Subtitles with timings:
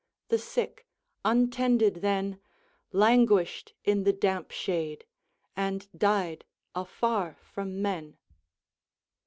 [0.29, 0.87] The sick,
[1.23, 2.39] untended then,
[2.91, 5.05] Languished in the damp shade,
[5.55, 6.43] and died
[6.73, 8.17] afar from men.